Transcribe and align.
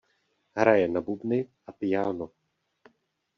Hraje 0.59 0.87
na 0.87 1.01
bubny 1.05 1.39
a 1.67 1.71
piáno. 1.79 2.25